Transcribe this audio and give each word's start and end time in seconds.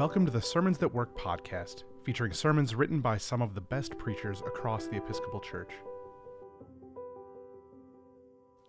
Welcome 0.00 0.24
to 0.24 0.32
the 0.32 0.40
Sermons 0.40 0.78
That 0.78 0.94
Work 0.94 1.14
podcast, 1.14 1.82
featuring 2.04 2.32
sermons 2.32 2.74
written 2.74 3.00
by 3.02 3.18
some 3.18 3.42
of 3.42 3.54
the 3.54 3.60
best 3.60 3.98
preachers 3.98 4.40
across 4.40 4.86
the 4.86 4.96
Episcopal 4.96 5.40
Church. 5.40 5.72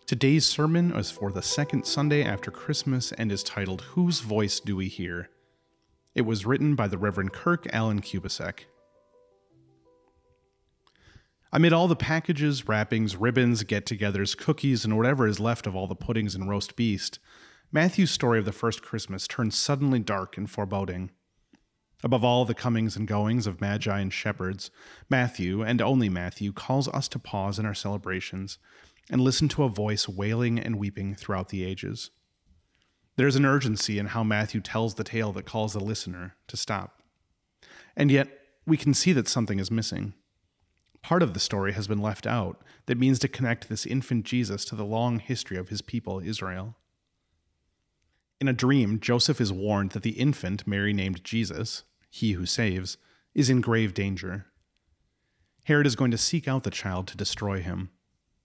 Today's 0.06 0.46
sermon 0.46 0.94
is 0.94 1.10
for 1.10 1.32
the 1.32 1.42
second 1.42 1.86
Sunday 1.86 2.22
after 2.22 2.52
Christmas 2.52 3.14
and 3.14 3.32
is 3.32 3.44
titled 3.44 3.84
Whose 3.94 4.20
Voice 4.20 4.60
Do 4.60 4.76
We 4.76 4.90
Hear? 4.90 5.30
It 6.16 6.24
was 6.24 6.46
written 6.46 6.76
by 6.76 6.90
the 6.90 6.98
Reverend 6.98 7.32
Kirk 7.32 7.66
Allen 7.72 8.02
Kubicek. 8.02 8.66
Amid 11.54 11.72
all 11.72 11.88
the 11.88 11.96
packages, 11.96 12.68
wrappings, 12.68 13.16
ribbons, 13.16 13.64
get 13.64 13.86
togethers, 13.86 14.38
cookies, 14.38 14.84
and 14.84 14.98
whatever 14.98 15.26
is 15.28 15.40
left 15.40 15.66
of 15.66 15.78
all 15.78 15.88
the 15.88 15.96
puddings 15.96 16.36
and 16.36 16.50
roast 16.50 16.76
beast, 16.76 17.20
Matthew's 17.72 18.12
story 18.12 18.38
of 18.38 18.44
the 18.44 18.52
first 18.52 18.82
Christmas 18.82 19.30
turns 19.30 19.58
suddenly 19.58 20.00
dark 20.00 20.36
and 20.36 20.52
foreboding. 20.52 21.12
Above 22.04 22.24
all 22.24 22.46
the 22.46 22.54
comings 22.54 22.96
and 22.96 23.08
goings 23.08 23.46
of 23.46 23.62
magi 23.62 24.00
and 24.00 24.12
shepherds, 24.12 24.72
Matthew, 25.10 25.62
and 25.62 25.82
only 25.82 26.10
Matthew, 26.10 26.52
calls 26.52 26.88
us 26.88 27.08
to 27.10 27.20
pause 27.20 27.60
in 27.60 27.66
our 27.66 27.76
celebrations 27.76 28.58
and 29.10 29.22
listen 29.22 29.48
to 29.50 29.64
a 29.64 29.70
voice 29.70 30.10
wailing 30.10 30.60
and 30.60 30.80
weeping 30.80 31.14
throughout 31.14 31.50
the 31.50 31.64
ages. 31.64 32.10
There's 33.18 33.36
an 33.36 33.46
urgency 33.46 34.00
in 34.00 34.08
how 34.08 34.24
Matthew 34.24 34.62
tells 34.62 34.96
the 34.96 35.04
tale 35.04 35.32
that 35.34 35.46
calls 35.46 35.74
the 35.74 35.80
listener 35.80 36.36
to 36.48 36.58
stop. 36.58 37.02
And 37.96 38.10
yet, 38.10 38.30
we 38.66 38.78
can 38.78 38.94
see 38.94 39.12
that 39.14 39.28
something 39.28 39.60
is 39.60 39.70
missing. 39.70 40.14
Part 41.02 41.24
of 41.24 41.34
the 41.34 41.40
story 41.40 41.74
has 41.74 41.88
been 41.88 42.02
left 42.02 42.26
out 42.26 42.64
that 42.86 42.98
means 42.98 43.20
to 43.20 43.28
connect 43.28 43.70
this 43.70 43.86
infant 43.86 44.26
Jesus 44.26 44.64
to 44.66 44.76
the 44.76 44.86
long 44.86 45.20
history 45.20 45.58
of 45.58 45.70
his 45.70 45.82
people, 45.82 46.20
Israel. 46.20 46.76
In 48.40 48.48
a 48.48 48.54
dream, 48.54 49.00
Joseph 49.00 49.42
is 49.42 49.52
warned 49.54 49.92
that 49.92 50.04
the 50.04 50.12
infant 50.12 50.66
Mary 50.66 50.94
named 50.94 51.24
Jesus, 51.24 51.84
he 52.12 52.34
who 52.34 52.46
saves, 52.46 52.98
is 53.34 53.50
in 53.50 53.62
grave 53.62 53.96
danger. 53.96 54.46
Herod 55.64 55.88
is 55.88 55.96
going 55.96 56.12
to 56.12 56.18
seek 56.18 56.48
out 56.48 56.64
the 56.64 56.70
child 56.70 57.08
to 57.08 57.18
destroy 57.18 57.62
him, 57.62 57.90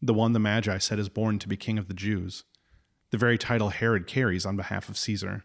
the 0.00 0.14
one 0.14 0.33
the 0.33 0.39
Magi 0.39 0.78
said 0.78 0.98
is 0.98 1.09
born 1.09 1.39
to 1.41 1.48
be 1.48 1.56
king 1.56 1.77
of 1.77 1.89
the 1.89 1.94
Jews, 1.94 2.44
the 3.11 3.19
very 3.19 3.37
title 3.37 3.70
Herod 3.70 4.06
carries 4.06 4.47
on 4.47 4.56
behalf 4.56 4.89
of 4.89 4.97
Caesar. 4.97 5.44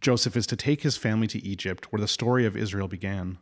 Joseph 0.00 0.36
is 0.36 0.46
to 0.48 0.56
take 0.56 0.82
his 0.82 0.96
family 0.96 1.28
to 1.28 1.44
Egypt, 1.44 1.92
where 1.92 2.00
the 2.00 2.08
story 2.08 2.44
of 2.44 2.56
Israel 2.56 2.88
began. 2.88 3.38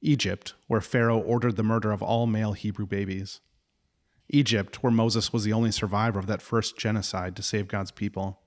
Egypt, 0.00 0.54
where 0.68 0.80
Pharaoh 0.80 1.18
ordered 1.18 1.56
the 1.56 1.62
murder 1.62 1.90
of 1.90 2.02
all 2.02 2.26
male 2.26 2.52
Hebrew 2.52 2.86
babies. 2.86 3.40
Egypt, 4.28 4.82
where 4.82 4.92
Moses 4.92 5.32
was 5.32 5.42
the 5.42 5.52
only 5.52 5.72
survivor 5.72 6.18
of 6.18 6.26
that 6.26 6.42
first 6.42 6.76
genocide 6.76 7.34
to 7.36 7.42
save 7.42 7.66
God's 7.66 7.90
people. 7.90 8.40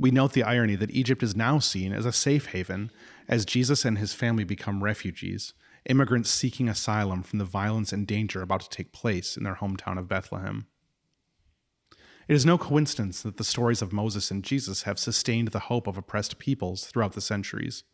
We 0.00 0.10
note 0.10 0.32
the 0.32 0.44
irony 0.44 0.76
that 0.76 0.92
Egypt 0.92 1.22
is 1.22 1.36
now 1.36 1.58
seen 1.58 1.92
as 1.92 2.06
a 2.06 2.12
safe 2.12 2.46
haven 2.46 2.90
as 3.28 3.44
Jesus 3.44 3.84
and 3.84 3.98
his 3.98 4.14
family 4.14 4.44
become 4.44 4.82
refugees, 4.82 5.52
immigrants 5.84 6.30
seeking 6.30 6.70
asylum 6.70 7.22
from 7.22 7.38
the 7.38 7.44
violence 7.44 7.92
and 7.92 8.06
danger 8.06 8.40
about 8.40 8.62
to 8.62 8.70
take 8.70 8.92
place 8.92 9.36
in 9.36 9.44
their 9.44 9.56
hometown 9.56 9.98
of 9.98 10.08
Bethlehem. 10.08 10.66
It 12.28 12.34
is 12.34 12.46
no 12.46 12.56
coincidence 12.56 13.20
that 13.20 13.36
the 13.36 13.44
stories 13.44 13.82
of 13.82 13.92
Moses 13.92 14.30
and 14.30 14.42
Jesus 14.42 14.84
have 14.84 14.98
sustained 14.98 15.48
the 15.48 15.58
hope 15.58 15.86
of 15.86 15.98
oppressed 15.98 16.38
peoples 16.38 16.86
throughout 16.86 17.12
the 17.12 17.20
centuries. 17.20 17.84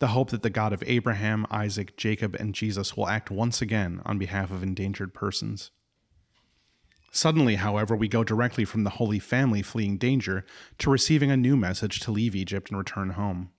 The 0.00 0.08
hope 0.08 0.30
that 0.30 0.42
the 0.42 0.50
God 0.50 0.72
of 0.72 0.82
Abraham, 0.88 1.46
Isaac, 1.52 1.96
Jacob, 1.96 2.34
and 2.34 2.52
Jesus 2.52 2.96
will 2.96 3.06
act 3.06 3.30
once 3.30 3.62
again 3.62 4.02
on 4.04 4.18
behalf 4.18 4.50
of 4.50 4.60
endangered 4.60 5.14
persons. 5.14 5.70
Suddenly, 7.16 7.54
however, 7.54 7.96
we 7.96 8.08
go 8.08 8.22
directly 8.22 8.66
from 8.66 8.84
the 8.84 8.90
Holy 8.90 9.18
Family 9.18 9.62
fleeing 9.62 9.96
danger 9.96 10.44
to 10.76 10.90
receiving 10.90 11.30
a 11.30 11.36
new 11.36 11.56
message 11.56 11.98
to 12.00 12.10
leave 12.12 12.36
Egypt 12.36 12.68
and 12.68 12.76
return 12.76 13.08
home. 13.08 13.52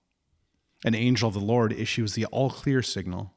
An 0.84 0.94
angel 0.94 1.26
of 1.26 1.34
the 1.34 1.40
Lord 1.40 1.72
issues 1.72 2.12
the 2.12 2.26
all 2.26 2.50
clear 2.50 2.82
signal. 2.82 3.34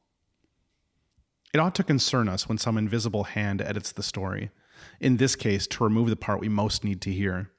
It 1.55 1.59
ought 1.59 1.73
to 1.73 1.83
concern 1.83 2.29
us 2.29 2.47
when 2.47 2.59
some 2.59 2.77
invisible 2.77 3.23
hand 3.23 3.63
edits 3.63 3.91
the 3.91 4.03
story, 4.03 4.51
in 4.99 5.17
this 5.17 5.35
case, 5.35 5.65
to 5.65 5.83
remove 5.83 6.11
the 6.11 6.15
part 6.15 6.39
we 6.39 6.49
most 6.49 6.83
need 6.83 7.01
to 7.01 7.11
hear 7.11 7.49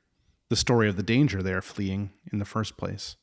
the 0.49 0.55
story 0.55 0.89
of 0.89 0.97
the 0.97 1.03
danger 1.03 1.43
they 1.43 1.55
are 1.55 1.63
fleeing 1.63 2.13
in 2.33 2.39
the 2.39 2.45
first 2.45 2.77
place. 2.77 3.17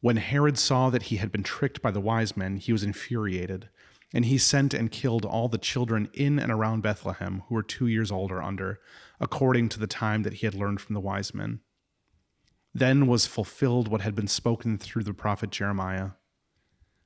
When 0.00 0.16
Herod 0.16 0.56
saw 0.56 0.88
that 0.88 1.04
he 1.04 1.16
had 1.16 1.30
been 1.30 1.42
tricked 1.42 1.82
by 1.82 1.90
the 1.90 2.00
wise 2.00 2.38
men, 2.38 2.56
he 2.56 2.72
was 2.72 2.84
infuriated 2.84 3.68
and 4.12 4.26
he 4.26 4.38
sent 4.38 4.74
and 4.74 4.90
killed 4.90 5.24
all 5.24 5.48
the 5.48 5.58
children 5.58 6.08
in 6.12 6.38
and 6.38 6.52
around 6.52 6.82
Bethlehem 6.82 7.42
who 7.46 7.54
were 7.54 7.62
two 7.62 7.86
years 7.86 8.10
old 8.10 8.30
or 8.30 8.42
under, 8.42 8.80
according 9.20 9.68
to 9.70 9.78
the 9.78 9.86
time 9.86 10.22
that 10.22 10.34
he 10.34 10.46
had 10.46 10.54
learned 10.54 10.80
from 10.80 10.94
the 10.94 11.00
wise 11.00 11.34
men. 11.34 11.60
Then 12.74 13.06
was 13.06 13.26
fulfilled 13.26 13.88
what 13.88 14.00
had 14.00 14.14
been 14.14 14.28
spoken 14.28 14.78
through 14.78 15.04
the 15.04 15.14
prophet 15.14 15.50
Jeremiah. 15.50 16.10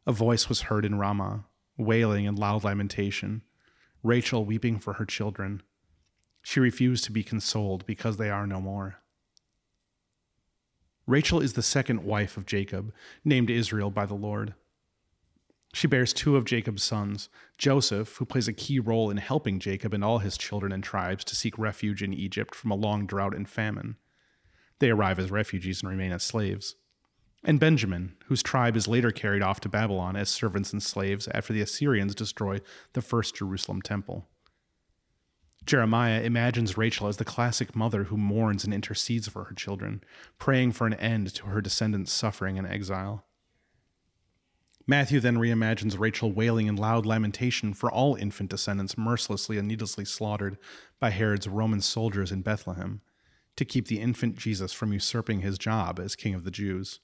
A 0.06 0.12
voice 0.12 0.48
was 0.48 0.62
heard 0.62 0.84
in 0.84 0.98
Ramah, 0.98 1.46
wailing 1.76 2.26
and 2.26 2.38
loud 2.38 2.64
lamentation, 2.64 3.42
Rachel 4.02 4.44
weeping 4.44 4.78
for 4.78 4.94
her 4.94 5.04
children. 5.04 5.62
She 6.42 6.60
refused 6.60 7.04
to 7.04 7.12
be 7.12 7.24
consoled 7.24 7.84
because 7.86 8.16
they 8.16 8.30
are 8.30 8.46
no 8.46 8.60
more. 8.60 9.02
Rachel 11.06 11.40
is 11.40 11.52
the 11.52 11.62
second 11.62 12.04
wife 12.04 12.36
of 12.36 12.46
Jacob, 12.46 12.92
named 13.24 13.50
Israel 13.50 13.90
by 13.90 14.06
the 14.06 14.14
Lord. 14.14 14.54
She 15.76 15.86
bears 15.86 16.14
two 16.14 16.36
of 16.36 16.46
Jacob's 16.46 16.82
sons 16.82 17.28
Joseph, 17.58 18.16
who 18.16 18.24
plays 18.24 18.48
a 18.48 18.54
key 18.54 18.80
role 18.80 19.10
in 19.10 19.18
helping 19.18 19.60
Jacob 19.60 19.92
and 19.92 20.02
all 20.02 20.20
his 20.20 20.38
children 20.38 20.72
and 20.72 20.82
tribes 20.82 21.22
to 21.24 21.36
seek 21.36 21.58
refuge 21.58 22.02
in 22.02 22.14
Egypt 22.14 22.54
from 22.54 22.70
a 22.70 22.74
long 22.74 23.04
drought 23.04 23.36
and 23.36 23.46
famine. 23.46 23.96
They 24.78 24.88
arrive 24.88 25.18
as 25.18 25.30
refugees 25.30 25.82
and 25.82 25.90
remain 25.90 26.12
as 26.12 26.22
slaves. 26.22 26.76
And 27.44 27.60
Benjamin, 27.60 28.14
whose 28.24 28.42
tribe 28.42 28.74
is 28.74 28.88
later 28.88 29.10
carried 29.10 29.42
off 29.42 29.60
to 29.60 29.68
Babylon 29.68 30.16
as 30.16 30.30
servants 30.30 30.72
and 30.72 30.82
slaves 30.82 31.28
after 31.34 31.52
the 31.52 31.60
Assyrians 31.60 32.14
destroy 32.14 32.62
the 32.94 33.02
first 33.02 33.36
Jerusalem 33.36 33.82
temple. 33.82 34.26
Jeremiah 35.66 36.22
imagines 36.22 36.78
Rachel 36.78 37.06
as 37.06 37.18
the 37.18 37.24
classic 37.26 37.76
mother 37.76 38.04
who 38.04 38.16
mourns 38.16 38.64
and 38.64 38.72
intercedes 38.72 39.28
for 39.28 39.44
her 39.44 39.54
children, 39.54 40.02
praying 40.38 40.72
for 40.72 40.86
an 40.86 40.94
end 40.94 41.34
to 41.34 41.48
her 41.48 41.60
descendants' 41.60 42.12
suffering 42.12 42.56
and 42.56 42.66
exile. 42.66 43.26
Matthew 44.88 45.18
then 45.18 45.36
reimagines 45.36 45.98
Rachel 45.98 46.30
wailing 46.30 46.68
in 46.68 46.76
loud 46.76 47.06
lamentation 47.06 47.74
for 47.74 47.90
all 47.90 48.14
infant 48.14 48.50
descendants 48.50 48.96
mercilessly 48.96 49.58
and 49.58 49.66
needlessly 49.66 50.04
slaughtered 50.04 50.58
by 51.00 51.10
Herod's 51.10 51.48
Roman 51.48 51.80
soldiers 51.80 52.30
in 52.30 52.42
Bethlehem 52.42 53.00
to 53.56 53.64
keep 53.64 53.88
the 53.88 53.98
infant 53.98 54.36
Jesus 54.36 54.72
from 54.72 54.92
usurping 54.92 55.40
his 55.40 55.58
job 55.58 55.98
as 55.98 56.14
king 56.14 56.34
of 56.34 56.44
the 56.44 56.52
Jews. 56.52 57.00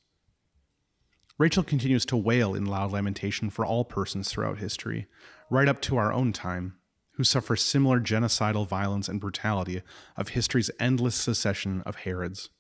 Rachel 1.39 1.65
continues 1.65 2.05
to 2.07 2.17
wail 2.17 2.55
in 2.55 2.67
loud 2.67 2.93
lamentation 2.93 3.51
for 3.51 3.67
all 3.67 3.85
persons 3.85 4.31
throughout 4.31 4.59
history, 4.59 5.09
right 5.51 5.67
up 5.67 5.81
to 5.83 5.97
our 5.97 6.13
own 6.13 6.33
time, 6.33 6.77
who 7.13 7.25
suffer 7.25 7.57
similar 7.57 8.01
genocidal 8.01 8.69
violence 8.69 9.09
and 9.09 9.21
brutality 9.21 9.83
of 10.17 10.29
history's 10.29 10.71
endless 10.79 11.17
succession 11.17 11.83
of 11.85 11.97
Herods. 11.97 12.51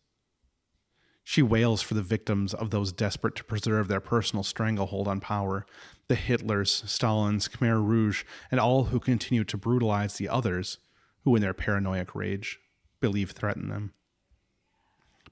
She 1.25 1.43
wails 1.43 1.83
for 1.83 1.95
the 1.95 2.03
victims 2.03 2.53
of 2.53 2.71
those 2.71 2.93
desperate 2.93 3.37
to 3.37 3.45
preserve 3.45 3.89
their 3.89 4.01
personal 4.01 4.43
stranglehold 4.43 5.09
on 5.09 5.21
power 5.21 5.67
the 6.09 6.17
Hitlers, 6.17 6.85
Stalins, 6.85 7.49
Khmer 7.49 7.83
Rouge, 7.83 8.25
and 8.51 8.61
all 8.61 8.85
who 8.85 9.01
continue 9.01 9.45
to 9.45 9.57
brutalize 9.57 10.17
the 10.17 10.29
others 10.29 10.77
who, 11.25 11.35
in 11.35 11.41
their 11.41 11.55
paranoid 11.55 12.09
rage, 12.15 12.61
believe 13.01 13.31
threaten 13.31 13.69
them. 13.69 13.95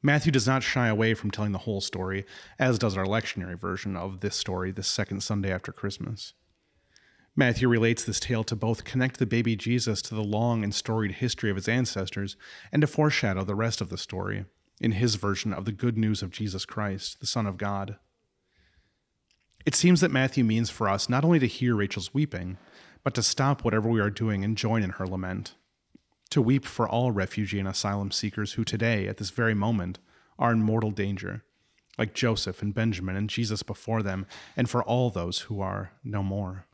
Matthew 0.00 0.32
does 0.32 0.46
not 0.46 0.62
shy 0.62 0.88
away 0.88 1.12
from 1.12 1.30
telling 1.30 1.52
the 1.52 1.58
whole 1.58 1.82
story, 1.82 2.24
as 2.58 2.78
does 2.78 2.96
our 2.96 3.04
lectionary 3.04 3.58
version 3.58 3.94
of 3.94 4.20
this 4.20 4.36
story 4.36 4.70
this 4.70 4.88
second 4.88 5.22
Sunday 5.22 5.52
after 5.52 5.72
Christmas. 5.72 6.32
Matthew 7.36 7.68
relates 7.68 8.04
this 8.04 8.20
tale 8.20 8.44
to 8.44 8.56
both 8.56 8.84
connect 8.84 9.18
the 9.18 9.26
baby 9.26 9.56
Jesus 9.56 10.00
to 10.02 10.14
the 10.14 10.24
long 10.24 10.64
and 10.64 10.74
storied 10.74 11.16
history 11.16 11.50
of 11.50 11.56
his 11.56 11.68
ancestors 11.68 12.36
and 12.72 12.80
to 12.80 12.86
foreshadow 12.86 13.44
the 13.44 13.54
rest 13.54 13.82
of 13.82 13.90
the 13.90 13.98
story 13.98 14.46
in 14.80 14.92
his 14.92 15.16
version 15.16 15.52
of 15.52 15.64
the 15.64 15.72
good 15.72 15.98
news 15.98 16.22
of 16.22 16.30
Jesus 16.30 16.64
Christ, 16.64 17.20
the 17.20 17.26
Son 17.26 17.46
of 17.46 17.58
God. 17.58 17.96
It 19.66 19.74
seems 19.74 20.00
that 20.00 20.10
Matthew 20.10 20.42
means 20.42 20.70
for 20.70 20.88
us 20.88 21.08
not 21.08 21.24
only 21.24 21.38
to 21.38 21.46
hear 21.46 21.76
Rachel's 21.76 22.14
weeping, 22.14 22.56
but 23.04 23.14
to 23.14 23.22
stop 23.22 23.62
whatever 23.62 23.88
we 23.88 24.00
are 24.00 24.10
doing 24.10 24.42
and 24.42 24.56
join 24.56 24.82
in 24.82 24.90
her 24.90 25.06
lament. 25.06 25.54
To 26.30 26.40
weep 26.40 26.64
for 26.64 26.88
all 26.88 27.10
refugee 27.10 27.58
and 27.58 27.68
asylum 27.68 28.10
seekers 28.10 28.54
who 28.54 28.64
today, 28.64 29.06
at 29.06 29.18
this 29.18 29.30
very 29.30 29.54
moment, 29.54 29.98
are 30.38 30.52
in 30.52 30.62
mortal 30.62 30.90
danger, 30.90 31.44
like 31.98 32.14
Joseph 32.14 32.62
and 32.62 32.72
Benjamin 32.72 33.16
and 33.16 33.28
Jesus 33.28 33.62
before 33.62 34.02
them, 34.02 34.26
and 34.56 34.70
for 34.70 34.82
all 34.82 35.10
those 35.10 35.40
who 35.40 35.60
are 35.60 35.92
no 36.02 36.22
more. 36.22 36.66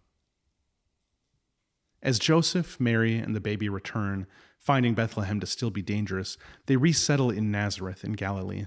As 2.02 2.18
Joseph, 2.18 2.78
Mary, 2.78 3.16
and 3.16 3.34
the 3.34 3.40
baby 3.40 3.68
return, 3.68 4.26
finding 4.58 4.94
Bethlehem 4.94 5.40
to 5.40 5.46
still 5.46 5.70
be 5.70 5.82
dangerous, 5.82 6.36
they 6.66 6.76
resettle 6.76 7.30
in 7.30 7.50
Nazareth 7.50 8.04
in 8.04 8.12
Galilee. 8.12 8.66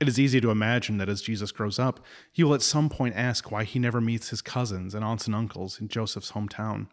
It 0.00 0.08
is 0.08 0.18
easy 0.18 0.40
to 0.40 0.50
imagine 0.50 0.98
that 0.98 1.08
as 1.08 1.22
Jesus 1.22 1.52
grows 1.52 1.78
up, 1.78 2.04
he 2.32 2.42
will 2.42 2.54
at 2.54 2.62
some 2.62 2.88
point 2.88 3.14
ask 3.16 3.50
why 3.50 3.64
he 3.64 3.78
never 3.78 4.00
meets 4.00 4.30
his 4.30 4.42
cousins 4.42 4.94
and 4.94 5.04
aunts 5.04 5.26
and 5.26 5.34
uncles 5.34 5.80
in 5.80 5.88
Joseph's 5.88 6.32
hometown. 6.32 6.88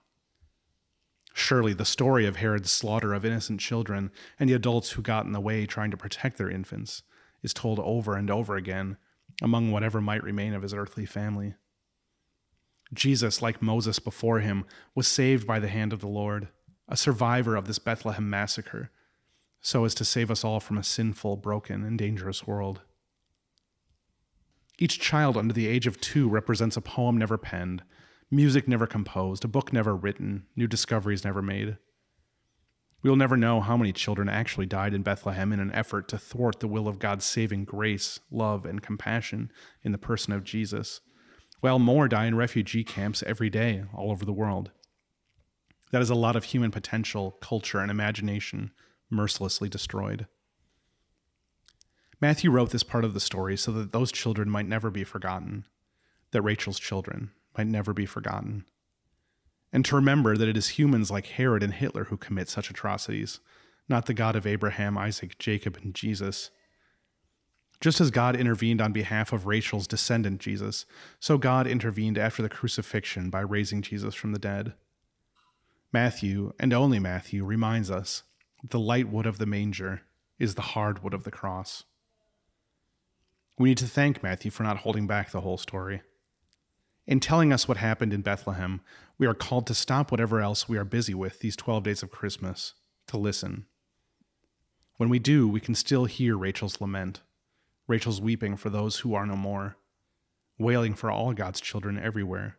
Surely 1.34 1.74
the 1.74 1.86
story 1.86 2.25
of 2.25 2.36
Herod's 2.36 2.72
slaughter 2.72 3.13
of 3.13 3.25
innocent 3.25 3.60
children 3.60 4.12
and 4.40 4.50
the 4.50 4.54
adults 4.54 4.92
who 4.92 5.02
got 5.02 5.25
in 5.25 5.31
the 5.31 5.40
way 5.40 5.66
trying 5.66 5.90
to 5.92 5.98
protect 5.98 6.38
their 6.38 6.50
infants 6.50 7.04
is 7.42 7.54
told 7.54 7.80
over 7.80 8.16
and 8.16 8.30
over 8.30 8.56
again 8.56 8.98
among 9.42 9.72
whatever 9.72 10.02
might 10.02 10.24
remain 10.24 10.54
of 10.54 10.62
his 10.62 10.74
earthly 10.74 11.06
family. 11.06 11.56
Jesus, 12.93 13.41
like 13.41 13.61
Moses 13.61 13.99
before 13.99 14.39
him, 14.39 14.65
was 14.95 15.07
saved 15.07 15.47
by 15.47 15.59
the 15.59 15.67
hand 15.67 15.93
of 15.93 15.99
the 15.99 16.07
Lord, 16.07 16.49
a 16.88 16.97
survivor 16.97 17.55
of 17.55 17.65
this 17.65 17.79
Bethlehem 17.79 18.29
massacre, 18.29 18.91
so 19.61 19.85
as 19.85 19.95
to 19.95 20.05
save 20.05 20.29
us 20.29 20.43
all 20.43 20.59
from 20.59 20.77
a 20.77 20.83
sinful, 20.83 21.38
broken, 21.38 21.83
and 21.83 21.97
dangerous 21.97 22.45
world. 22.45 22.81
Each 24.77 24.99
child 24.99 25.38
under 25.38 25.53
the 25.53 25.67
age 25.67 25.88
of 25.88 26.01
two 26.01 26.27
represents 26.27 26.75
a 26.75 26.81
poem 26.81 27.17
never 27.17 27.38
penned, 27.38 27.83
music 28.29 28.67
never 28.67 28.88
composed, 28.88 29.45
a 29.45 29.47
book 29.47 29.71
never 29.71 29.95
written, 29.95 30.47
new 30.55 30.67
discoveries 30.67 31.23
never 31.23 31.41
made. 31.41 31.77
We 33.03 33.09
will 33.09 33.17
never 33.17 33.38
know 33.38 33.61
how 33.61 33.77
many 33.77 33.93
children 33.93 34.29
actually 34.29 34.67
died 34.67 34.93
in 34.93 35.01
Bethlehem 35.01 35.51
in 35.51 35.59
an 35.59 35.71
effort 35.71 36.07
to 36.09 36.17
thwart 36.17 36.59
the 36.59 36.67
will 36.67 36.88
of 36.88 36.99
God's 36.99 37.25
saving 37.25 37.65
grace, 37.65 38.19
love, 38.29 38.65
and 38.65 38.81
compassion 38.81 39.51
in 39.83 39.91
the 39.91 39.97
person 39.97 40.33
of 40.33 40.43
Jesus, 40.43 41.01
while 41.62 41.80
more 41.80 42.08
die 42.08 42.25
in 42.25 42.36
refugee 42.36 42.84
camps 42.84 43.24
every 43.25 43.50
day 43.50 43.84
all 43.94 44.12
over 44.12 44.25
the 44.25 44.34
world. 44.34 44.72
That 45.92 46.02
is 46.02 46.10
a 46.10 46.16
lot 46.16 46.36
of 46.36 46.46
human 46.46 46.72
potential, 46.72 47.38
culture, 47.42 47.80
and 47.80 47.90
imagination 47.90 48.72
mercilessly 49.10 49.69
destroyed. 49.69 50.28
Matthew 52.19 52.52
wrote 52.52 52.69
this 52.69 52.84
part 52.84 53.04
of 53.04 53.13
the 53.13 53.19
story 53.19 53.58
so 53.58 53.72
that 53.72 53.94
those 53.94 54.12
children 54.12 54.50
might 54.50 54.68
never 54.68 54.92
be 54.92 55.04
forgotten, 55.04 55.66
that 56.31 56.42
Rachel's 56.42 56.80
children 56.80 57.31
might 57.58 57.68
never 57.68 57.94
be 57.94 58.06
forgotten 58.06 58.66
and 59.74 59.86
to 59.86 59.96
remember 59.96 60.36
that 60.36 60.50
it 60.50 60.58
is 60.58 60.69
humans 60.69 61.10
like 61.10 61.28
Herod 61.28 61.63
and 61.63 61.74
Hitler 61.74 62.06
who 62.06 62.18
commit 62.18 62.50
such 62.50 62.69
atrocities, 62.69 63.40
not 63.88 64.06
the 64.06 64.13
God 64.13 64.36
of 64.36 64.46
Abraham, 64.46 64.98
Isaac, 64.98 65.38
Jacob, 65.40 65.78
and 65.81 65.96
Jesus. 65.96 66.52
Just 67.81 68.00
as 68.00 68.12
God 68.12 68.36
intervened 68.36 68.80
on 68.80 68.94
behalf 68.94 69.33
of 69.33 69.48
Rachel's 69.48 69.88
descendant 69.88 70.39
Jesus, 70.39 70.86
so 71.19 71.39
God 71.39 71.66
intervened 71.66 72.18
after 72.18 72.44
the 72.44 72.50
crucifixion 72.50 73.31
by 73.31 73.42
raising 73.42 73.81
Jesus 73.81 74.13
from 74.13 74.33
the 74.33 74.39
dead. 74.39 74.74
Matthew, 75.92 76.54
and 76.60 76.72
only 76.74 77.00
Matthew, 77.00 77.44
reminds 77.44 77.89
us 77.89 78.22
the 78.63 78.80
light 78.80 79.10
wood 79.10 79.25
of 79.25 79.39
the 79.39 79.48
manger 79.48 80.04
is 80.38 80.54
the 80.54 80.62
hard 80.62 81.04
wood 81.04 81.16
of 81.16 81.24
the 81.24 81.31
cross. 81.31 81.83
We 83.57 83.69
need 83.69 83.80
to 83.80 83.88
thank 83.88 84.22
Matthew 84.22 84.51
for 84.51 84.62
not 84.62 84.77
holding 84.77 85.07
back 85.07 85.31
the 85.31 85.42
whole 85.42 85.57
story. 85.57 86.01
In 87.07 87.19
telling 87.19 87.51
us 87.51 87.68
what 87.68 87.77
happened 87.77 88.13
in 88.13 88.22
Bethlehem, 88.22 88.81
we 89.18 89.25
are 89.25 89.34
called 89.34 89.66
to 89.68 89.74
stop 89.74 90.12
whatever 90.12 90.39
else 90.39 90.69
we 90.69 90.77
are 90.77 90.86
busy 90.86 91.16
with 91.16 91.39
these 91.39 91.56
12 91.56 91.84
days 91.84 92.04
of 92.04 92.12
Christmas, 92.12 92.74
to 93.07 93.18
listen. 93.18 93.66
When 94.98 95.10
we 95.10 95.18
do, 95.18 95.48
we 95.48 95.60
can 95.60 95.74
still 95.74 96.06
hear 96.06 96.38
Rachel's 96.38 96.80
lament, 96.80 97.22
Rachel's 97.88 98.22
weeping 98.22 98.57
for 98.57 98.69
those 98.69 99.00
who 99.00 99.13
are 99.13 99.25
no 99.25 99.36
more, 99.36 99.78
wailing 100.57 100.94
for 100.94 101.12
all 101.12 101.33
God's 101.33 101.60
children 101.60 102.00
everywhere. 102.00 102.57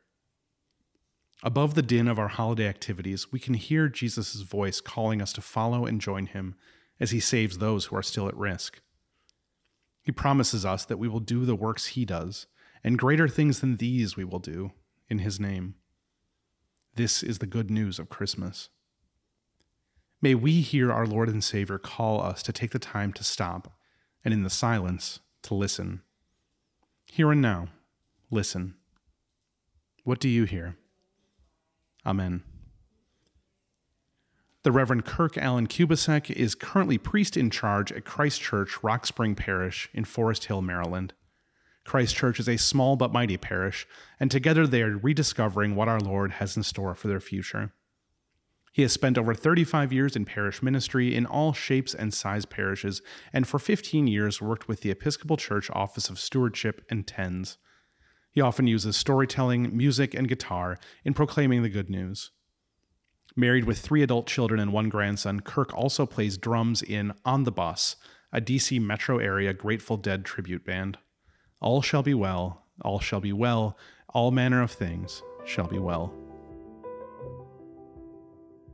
Above 1.43 1.75
the 1.75 1.83
din 1.83 2.07
of 2.07 2.19
our 2.19 2.29
holiday 2.29 2.69
activities, 2.69 3.33
we 3.33 3.41
can 3.41 3.55
hear 3.55 3.89
Jesus' 3.89 4.43
voice 4.43 4.81
calling 4.81 5.21
us 5.21 5.33
to 5.33 5.41
follow 5.41 5.87
and 5.87 6.01
join 6.01 6.27
him 6.27 6.55
as 7.01 7.11
he 7.11 7.19
saves 7.19 7.59
those 7.59 7.87
who 7.87 7.97
are 7.97 8.03
still 8.03 8.29
at 8.29 8.37
risk. 8.37 8.81
He 10.03 10.13
promises 10.13 10.65
us 10.65 10.85
that 10.85 10.99
we 10.99 11.09
will 11.09 11.21
do 11.21 11.45
the 11.45 11.57
works 11.57 11.87
he 11.87 12.05
does 12.05 12.47
and 12.85 12.99
greater 12.99 13.29
things 13.29 13.61
than 13.61 13.77
these 13.77 14.17
we 14.17 14.25
will 14.25 14.39
do 14.39 14.73
in 15.09 15.21
his 15.21 15.41
name. 15.41 15.75
This 16.95 17.23
is 17.23 17.39
the 17.39 17.47
good 17.47 17.71
news 17.71 17.99
of 17.99 18.09
Christmas. 18.09 18.69
May 20.21 20.35
we 20.35 20.61
hear 20.61 20.93
our 20.93 21.07
Lord 21.07 21.29
and 21.29 21.43
Savior 21.43 21.79
call 21.79 22.23
us 22.23 22.43
to 22.45 22.53
take 22.53 22.71
the 22.71 22.79
time 22.79 23.13
to 23.15 23.25
stop 23.25 23.73
and 24.25 24.33
in 24.33 24.43
the 24.43 24.51
silence 24.51 25.21
to 25.43 25.55
listen. 25.55 26.03
Here 27.05 27.31
and 27.31 27.43
now, 27.43 27.69
listen. 28.31 28.75
What 30.05 30.21
do 30.21 30.29
you 30.29 30.45
hear? 30.45 30.77
Amen. 32.05 32.43
The 34.65 34.73
Reverend 34.73 35.05
Kirk 35.05 35.37
Allen 35.37 35.67
Kubicek 35.67 36.31
is 36.31 36.55
currently 36.55 36.97
priest 36.97 37.37
in 37.37 37.51
charge 37.51 37.91
at 37.91 38.05
Christ 38.05 38.41
Church, 38.41 38.83
Rock 38.83 39.07
Spring 39.07 39.35
Parish 39.35 39.89
in 39.93 40.05
Forest 40.05 40.45
Hill, 40.45 40.63
Maryland. 40.63 41.15
Christ 41.85 42.15
Church 42.15 42.39
is 42.39 42.49
a 42.49 42.57
small 42.57 42.95
but 42.95 43.13
mighty 43.13 43.37
parish, 43.37 43.89
and 44.21 44.31
together 44.31 44.67
they 44.67 44.83
are 44.83 44.97
rediscovering 44.97 45.75
what 45.75 45.89
our 45.89 45.99
Lord 45.99 46.33
has 46.33 46.57
in 46.57 46.63
store 46.63 46.95
for 46.95 47.09
their 47.09 47.21
future. 47.21 47.73
He 48.73 48.83
has 48.83 48.93
spent 48.93 49.19
over 49.19 49.35
35 49.35 49.93
years 49.93 50.17
in 50.17 50.25
parish 50.25 50.63
ministry 50.63 51.15
in 51.15 51.27
all 51.27 51.53
shapes 51.53 51.95
and 51.95 52.13
size 52.13 52.47
parishes, 52.47 53.03
and 53.31 53.47
for 53.47 53.59
15 53.59 54.07
years 54.07 54.41
worked 54.41 54.67
with 54.67 54.81
the 54.81 54.91
Episcopal 54.91 55.37
Church 55.37 55.71
Office 55.75 56.09
of 56.09 56.19
Stewardship 56.19 56.83
and 56.89 57.07
TENS. 57.07 57.59
He 58.31 58.41
often 58.41 58.67
uses 58.67 58.97
storytelling, 58.97 59.77
music, 59.77 60.15
and 60.15 60.27
guitar 60.27 60.79
in 61.05 61.13
proclaiming 61.13 61.63
the 61.63 61.69
good 61.69 61.91
news. 61.91 62.31
Married 63.37 63.65
with 63.65 63.79
three 63.79 64.03
adult 64.03 64.27
children 64.27 64.59
and 64.59 64.73
one 64.73 64.89
grandson, 64.89 65.41
Kirk 65.41 65.75
also 65.75 66.07
plays 66.07 66.39
drums 66.39 66.83
in 66.83 67.13
On 67.27 67.45
the 67.45 67.53
Bus, 67.53 67.97
a 68.33 68.41
DC 68.41 68.81
metro 68.81 69.19
area 69.19 69.53
Grateful 69.53 69.99
Dead 69.99 70.25
tribute 70.25 70.65
band. 70.65 70.97
All 71.61 71.83
shall 71.83 72.03
be 72.03 72.15
well, 72.15 72.65
all 72.83 73.01
shall 73.01 73.21
be 73.21 73.33
well, 73.33 73.77
all 74.09 74.31
manner 74.31 74.63
of 74.63 74.71
things 74.71 75.23
shall 75.45 75.67
be 75.67 75.79
well. 75.79 76.22